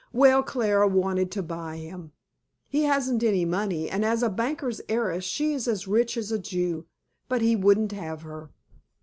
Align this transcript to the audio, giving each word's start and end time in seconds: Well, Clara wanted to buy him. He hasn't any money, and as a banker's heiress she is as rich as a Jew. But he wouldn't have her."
Well, 0.11 0.41
Clara 0.41 0.87
wanted 0.87 1.29
to 1.33 1.43
buy 1.43 1.77
him. 1.77 2.13
He 2.67 2.85
hasn't 2.85 3.21
any 3.21 3.45
money, 3.45 3.87
and 3.87 4.03
as 4.03 4.23
a 4.23 4.29
banker's 4.31 4.81
heiress 4.89 5.23
she 5.23 5.53
is 5.53 5.67
as 5.67 5.87
rich 5.87 6.17
as 6.17 6.31
a 6.31 6.39
Jew. 6.39 6.87
But 7.29 7.43
he 7.43 7.55
wouldn't 7.55 7.91
have 7.91 8.23
her." 8.23 8.49